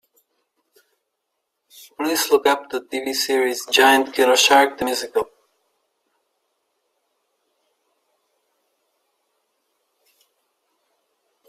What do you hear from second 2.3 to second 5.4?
look up the TV series Giant Killer Shark: The Musical.